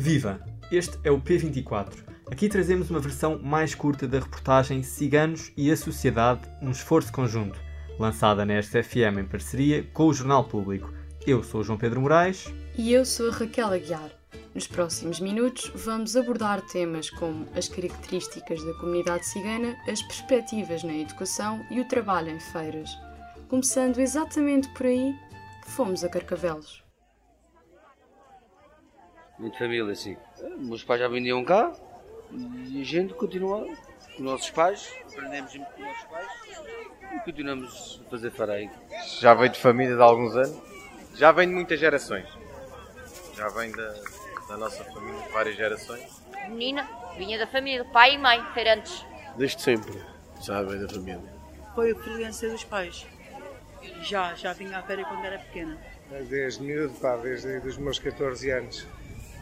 [0.00, 0.40] Viva!
[0.72, 1.92] Este é o P24.
[2.32, 7.60] Aqui trazemos uma versão mais curta da reportagem Ciganos e a Sociedade, um esforço conjunto,
[7.98, 10.90] lançada na FM em parceria com o Jornal Público.
[11.26, 12.46] Eu sou João Pedro Moraes.
[12.78, 14.10] E eu sou a Raquel Aguiar.
[14.54, 20.94] Nos próximos minutos vamos abordar temas como as características da comunidade cigana, as perspectivas na
[20.94, 22.88] educação e o trabalho em feiras.
[23.48, 25.14] Começando exatamente por aí,
[25.66, 26.89] fomos a Carcavelos.
[29.40, 30.18] Muito família, sim.
[30.58, 31.72] Meus pais já vendiam cá
[32.30, 36.28] e a gente continua com os nossos pais, aprendemos com os nossos pais
[37.14, 38.70] e continuamos a fazer farei.
[39.18, 40.60] Já veio de família de alguns anos,
[41.14, 42.28] já vem de muitas gerações.
[43.34, 43.94] Já vem da,
[44.46, 46.22] da nossa família de várias gerações.
[46.50, 49.06] Menina, vinha da família, pai e mãe, feirantes.
[49.36, 50.04] Desde sempre,
[50.42, 51.32] já vem da família.
[51.74, 53.06] Foi a influência dos pais.
[54.02, 55.78] Já, já vinha à feira quando era pequena.
[56.28, 58.86] Desde miúdo, pá, desde os meus 14 anos.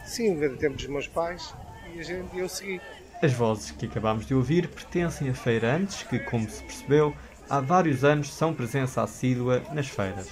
[0.09, 1.53] Sim, do tempo dos meus pais
[1.93, 2.81] e a gente, eu segui.
[3.21, 7.15] As vozes que acabámos de ouvir pertencem a feirantes que, como se percebeu,
[7.47, 10.27] há vários anos são presença assídua nas feiras.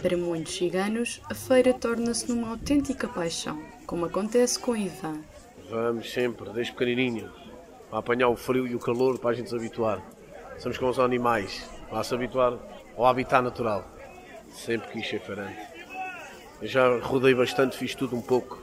[0.00, 5.20] Para muitos ciganos, a feira torna-se numa autêntica paixão, como acontece com Ivan.
[5.68, 7.30] Vamos sempre, desde pequenininho,
[7.92, 10.02] a apanhar o frio e o calor para a gente se habituar.
[10.58, 12.58] Somos como os animais, para se habituar
[12.96, 13.84] ao habitat natural.
[14.54, 15.60] Sempre quis ser feirante.
[16.62, 18.61] Eu já rodei bastante, fiz tudo um pouco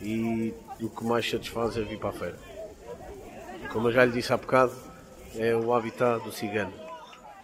[0.00, 2.38] e o que mais satisfaz é vir para a feira.
[3.72, 4.72] Como eu já lhe disse há bocado,
[5.36, 6.72] é o habitat do cigano.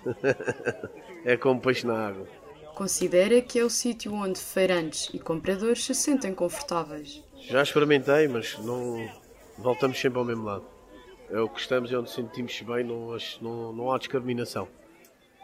[1.25, 2.27] é como peixe na água.
[2.75, 7.23] Considera que é o sítio onde feirantes e compradores se sentem confortáveis.
[7.49, 9.09] Já experimentei, mas não
[9.57, 10.65] voltamos sempre ao mesmo lado.
[11.31, 14.69] É o que estamos, é onde sentimos bem, não, não, não há discriminação.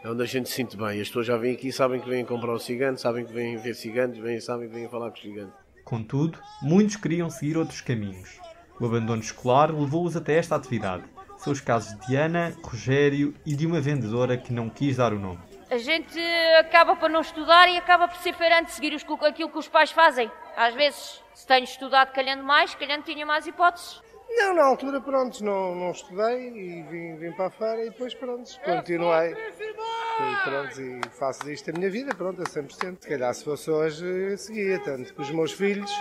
[0.03, 1.01] É onde a gente se sente bem.
[1.01, 3.73] As pessoas já vêm aqui, sabem que vêm comprar o cigano, sabem que vêm ver
[3.73, 5.62] ciganos, vêm, sabem que vêm falar com os ciganos.
[5.83, 8.39] Contudo, muitos queriam seguir outros caminhos.
[8.79, 11.03] O abandono escolar levou-os até esta atividade.
[11.37, 15.19] São os casos de Ana, Rogério e de uma vendedora que não quis dar o
[15.19, 15.39] nome.
[15.69, 16.19] A gente
[16.59, 20.29] acaba por não estudar e acaba por ser feirante, seguir aquilo que os pais fazem.
[20.55, 24.02] Às vezes, se tenho estudado calhando mais, calhando tinha mais hipóteses.
[24.35, 28.13] Não, na altura, pronto, não, não estudei e vim, vim para a feira e depois,
[28.15, 29.33] pronto, continuei.
[29.33, 32.97] E pronto, e faço isto a minha vida, pronto, a 100%.
[33.01, 35.91] Se calhar se fosse hoje, seguia, tanto que os meus filhos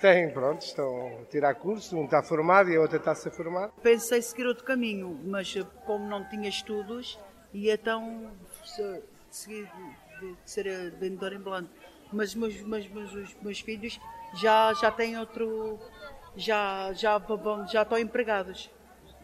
[0.00, 3.30] têm, pronto, estão a tirar curso, um está formado e a outra está a ser
[3.30, 3.72] formada.
[3.82, 5.54] Pensei seguir outro caminho, mas
[5.86, 7.18] como não tinha estudos,
[7.52, 8.32] ia então
[9.30, 9.70] seguir
[10.20, 11.70] de ser vendedor ambulante.
[12.12, 13.98] Mas meus, meus, meus, meus filhos
[14.34, 15.78] já, já têm outro
[16.36, 17.20] já, já,
[17.70, 18.70] já estão empregados.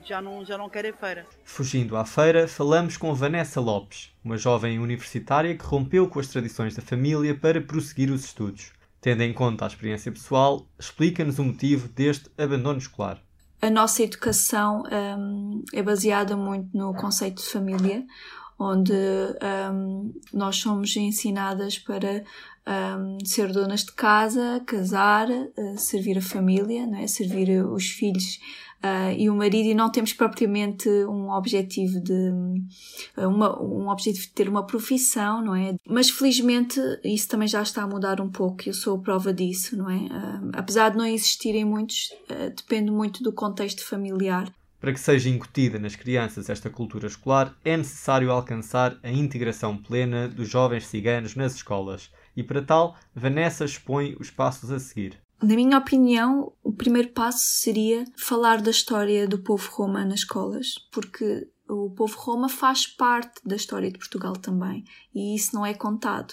[0.05, 1.27] Já não, já não querem feira.
[1.45, 6.75] Fugindo à feira, falamos com Vanessa Lopes, uma jovem universitária que rompeu com as tradições
[6.75, 8.73] da família para prosseguir os estudos.
[9.01, 13.21] Tendo em conta a experiência pessoal, explica-nos o motivo deste abandono escolar.
[13.61, 14.85] A nossa educação
[15.19, 18.05] um, é baseada muito no conceito de família,
[18.59, 22.25] onde um, nós somos ensinadas para
[22.69, 27.07] um, ser donas de casa, casar, uh, servir a família, não é?
[27.07, 28.39] servir os filhos
[28.85, 32.33] uh, e o marido, e não temos propriamente um objetivo de
[33.17, 35.75] uma, um objetivo de ter uma profissão, não é?
[35.89, 38.65] Mas felizmente isso também já está a mudar um pouco.
[38.67, 39.97] Eu sou prova disso, não é?
[39.97, 42.11] Uh, apesar de não existirem muitos,
[42.55, 44.53] depende muito do contexto familiar.
[44.81, 50.29] Para que seja incutida nas crianças esta cultura escolar, é necessário alcançar a integração plena
[50.29, 52.11] dos jovens ciganos nas escolas.
[52.39, 55.21] E para tal, Vanessa expõe os passos a seguir.
[55.43, 60.75] Na minha opinião, o primeiro passo seria falar da história do povo roma nas escolas,
[60.93, 65.75] porque o povo roma faz parte da história de Portugal também, e isso não é
[65.75, 66.33] contado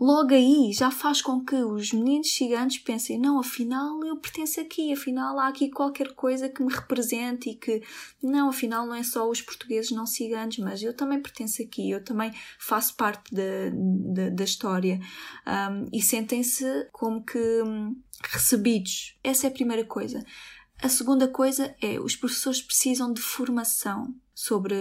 [0.00, 4.92] logo aí já faz com que os meninos ciganos pensem: não, afinal eu pertenço aqui,
[4.92, 7.82] afinal há aqui qualquer coisa que me represente e que,
[8.22, 12.02] não, afinal não é só os portugueses não ciganos, mas eu também pertenço aqui, eu
[12.02, 13.42] também faço parte da,
[13.72, 15.00] da, da história.
[15.46, 19.16] Um, e sentem-se como que hum, recebidos.
[19.22, 20.24] Essa é a primeira coisa.
[20.82, 24.76] A segunda coisa é os professores precisam de formação sobre,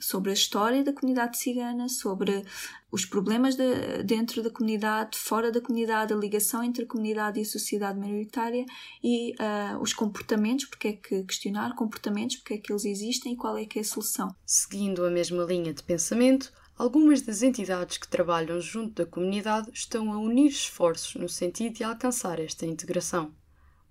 [0.00, 2.44] sobre a história da comunidade cigana, sobre
[2.90, 7.42] os problemas de, dentro da comunidade, fora da comunidade, a ligação entre a comunidade e
[7.42, 8.64] a sociedade minoritária
[9.02, 13.36] e uh, os comportamentos, porque é que questionar comportamentos, porque é que eles existem e
[13.36, 14.34] qual é que é a solução.
[14.46, 20.12] Seguindo a mesma linha de pensamento, algumas das entidades que trabalham junto da comunidade estão
[20.12, 23.32] a unir esforços no sentido de alcançar esta integração.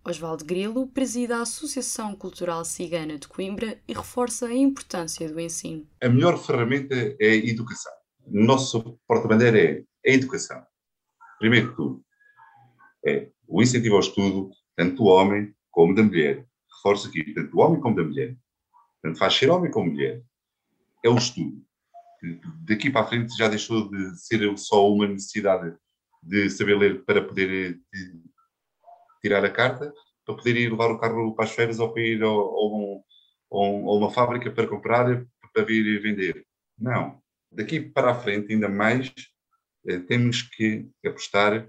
[0.04, 5.86] Osvaldo Grilo presida a Associação Cultural Cigana de Coimbra e reforça a importância do ensino.
[6.02, 7.92] A melhor ferramenta é a educação.
[8.26, 9.60] O nosso porta-bandeira
[10.06, 10.64] é a educação.
[11.38, 12.04] Primeiro que tudo,
[13.06, 16.46] é o incentivo ao estudo, tanto do homem como da mulher.
[16.78, 18.38] Reforço aqui, tanto do homem como da mulher.
[19.02, 20.24] Tanto faz ser homem como mulher.
[21.04, 21.62] É o estudo.
[22.68, 25.76] Daqui para a frente já deixou de ser só uma necessidade
[26.22, 27.80] de saber ler para poder
[29.22, 29.94] tirar a carta
[30.26, 33.04] para poder ir levar o carro para as feiras ou para ir a, um,
[33.52, 36.46] uma fábrica para comprar, para vir vender.
[36.78, 37.22] Não.
[37.52, 39.12] Daqui para a frente, ainda mais,
[39.88, 41.68] eh, temos que apostar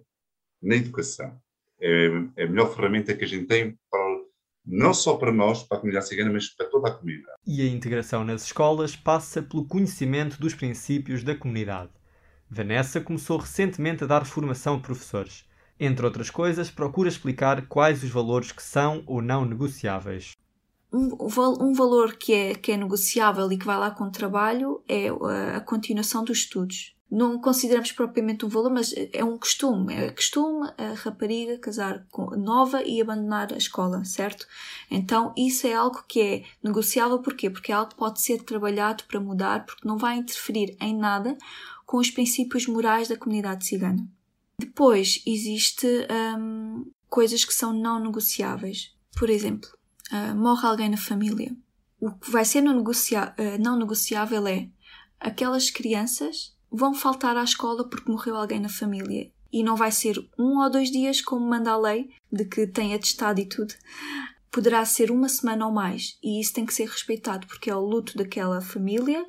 [0.62, 1.40] na educação.
[1.80, 2.06] É,
[2.36, 4.20] é a melhor ferramenta que a gente tem para,
[4.66, 7.38] não só para nós, para a comunidade cigana, mas para toda a comunidade.
[7.46, 11.92] E a integração nas escolas passa pelo conhecimento dos princípios da comunidade.
[12.48, 15.48] Vanessa começou recentemente a dar formação a professores.
[15.82, 20.36] Entre outras coisas, procura explicar quais os valores que são ou não negociáveis.
[20.92, 21.16] Um,
[21.58, 25.08] um, valor que é, que é negociável e que vai lá com o trabalho é
[25.56, 26.94] a continuação dos estudos.
[27.10, 29.94] Não consideramos propriamente um valor, mas é um costume.
[29.94, 34.46] É costume a rapariga casar com, nova e abandonar a escola, certo?
[34.90, 37.48] Então isso é algo que é negociável, porquê?
[37.48, 41.38] Porque é algo que pode ser trabalhado para mudar, porque não vai interferir em nada
[41.86, 44.06] com os princípios morais da comunidade cigana.
[44.60, 45.86] Depois existe
[46.38, 48.94] um, coisas que são não negociáveis.
[49.16, 49.70] Por exemplo,
[50.12, 51.56] uh, morre alguém na família.
[51.98, 54.68] O que vai ser não, negocia uh, não negociável é
[55.18, 59.32] aquelas crianças vão faltar à escola porque morreu alguém na família.
[59.50, 62.94] E não vai ser um ou dois dias, como manda a lei, de que tem
[62.94, 63.72] atestado e tudo.
[64.50, 66.18] Poderá ser uma semana ou mais.
[66.22, 69.26] E isso tem que ser respeitado, porque é o luto daquela família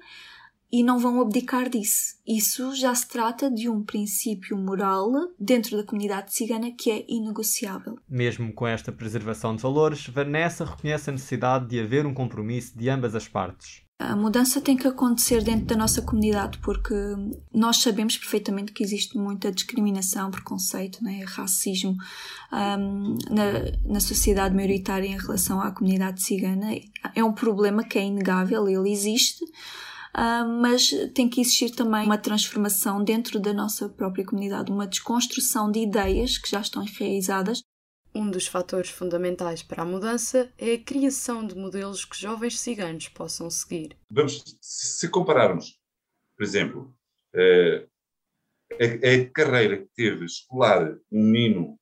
[0.72, 2.16] e não vão abdicar disso.
[2.26, 7.98] Isso já se trata de um princípio moral dentro da comunidade cigana que é inegociável.
[8.08, 12.90] Mesmo com esta preservação de valores, Vanessa reconhece a necessidade de haver um compromisso de
[12.90, 13.82] ambas as partes.
[14.00, 16.96] A mudança tem que acontecer dentro da nossa comunidade porque
[17.54, 21.96] nós sabemos perfeitamente que existe muita discriminação, preconceito, né, racismo
[22.52, 26.72] um, na, na sociedade maioritária em relação à comunidade cigana.
[27.14, 29.46] É um problema que é inegável, ele existe
[30.16, 35.72] uh, mas tem que existir também uma transformação dentro da nossa própria comunidade, uma desconstrução
[35.72, 37.62] de ideias que já estão enraizadas.
[38.13, 43.08] Um dos fatores fundamentais para a mudança é a criação de modelos que jovens ciganos
[43.08, 43.98] possam seguir.
[44.10, 45.80] Vamos, se compararmos,
[46.36, 46.94] por exemplo,
[47.36, 47.90] uh,
[48.74, 51.80] a, a, carreira que teve escolar um menino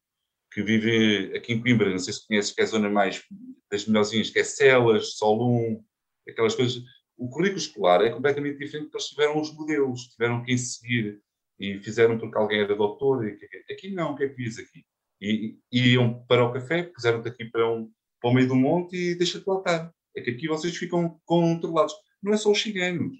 [0.52, 3.24] que vive aqui em Coimbra, não sei se conheces, que é a zona mais
[3.72, 5.84] das melhorzinhas, que é Celas, Solum,
[6.28, 6.84] aquelas coisas
[7.19, 11.21] o currículo escolar é completamente diferente porque eles tiveram os modelos, tiveram quem seguir
[11.60, 13.27] e fizeram porque alguém era doutor.
[13.27, 13.38] E,
[13.69, 14.86] aqui não, o que é que fiz aqui?
[15.21, 18.95] E, e iam para o café, puseram-te aqui para, um, para o meio do monte
[18.95, 19.94] e deixa-te lá estar.
[20.16, 21.94] É que aqui vocês ficam controlados.
[22.24, 23.18] Não é só os ciganos,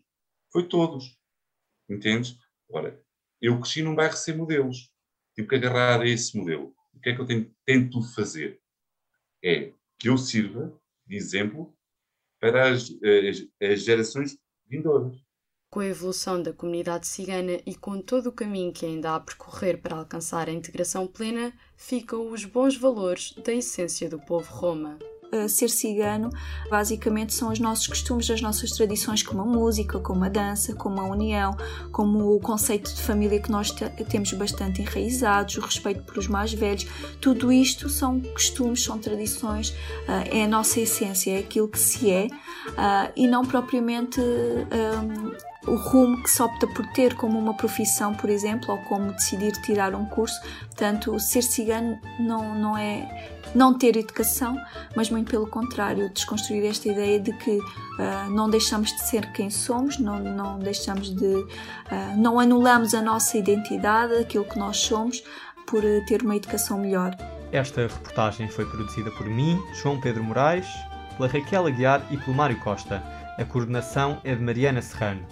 [0.52, 1.18] foi todos.
[1.90, 2.38] Entendes?
[2.70, 3.04] Agora,
[3.42, 4.90] eu cresci num bairro sem modelos.
[5.36, 6.74] Tive que agarrar esse modelo.
[6.94, 8.62] O que é que eu tenho, tento fazer?
[9.44, 10.74] É que eu sirva
[11.06, 11.78] de exemplo
[12.40, 15.16] para as, as, as gerações vindouras.
[15.72, 19.20] Com a evolução da comunidade cigana e com todo o caminho que ainda há a
[19.20, 24.98] percorrer para alcançar a integração plena, ficam os bons valores da essência do povo Roma
[25.48, 26.30] ser cigano
[26.70, 31.00] basicamente são os nossos costumes, as nossas tradições, como a música, como a dança, como
[31.00, 31.56] a união,
[31.92, 33.72] como o conceito de família que nós
[34.10, 36.88] temos bastante enraizados, o respeito por os mais velhos.
[37.20, 42.10] Tudo isto são costumes, são tradições, uh, é a nossa essência, é aquilo que se
[42.10, 44.20] é uh, e não propriamente.
[45.68, 49.52] O rumo que se opta por ter como uma profissão, por exemplo, ou como decidir
[49.62, 50.40] tirar um curso.
[50.68, 54.58] Portanto, ser cigano não, não é não ter educação,
[54.96, 59.50] mas muito pelo contrário, desconstruir esta ideia de que uh, não deixamos de ser quem
[59.50, 61.26] somos, não, não deixamos de.
[61.26, 61.48] Uh,
[62.18, 65.24] não anulamos a nossa identidade, aquilo que nós somos,
[65.66, 67.16] por uh, ter uma educação melhor.
[67.52, 70.68] Esta reportagem foi produzida por mim, João Pedro Moraes,
[71.18, 73.04] pela Raquel Aguiar e pelo Mário Costa.
[73.38, 75.26] A coordenação é de Mariana Serrano.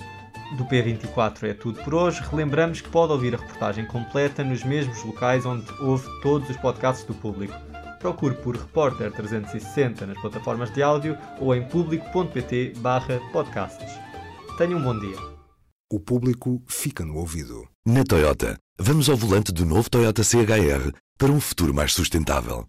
[0.55, 2.21] Do P24 é tudo por hoje.
[2.21, 7.05] Relembramos que pode ouvir a reportagem completa nos mesmos locais onde houve todos os podcasts
[7.05, 7.53] do público
[7.99, 13.91] procure por Repórter 360 nas plataformas de áudio ou em público.pt barra podcasts.
[14.57, 15.17] Tenha um bom dia.
[15.91, 17.67] O público fica no ouvido.
[17.85, 22.65] Na Toyota, vamos ao volante do novo Toyota CHR para um futuro mais sustentável.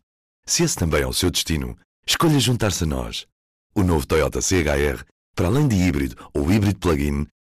[0.47, 3.27] Se esse também é o seu destino, escolha juntar-se a nós.
[3.75, 5.05] O novo Toyota CHR,
[5.35, 7.27] para além de híbrido ou híbrido plug-in,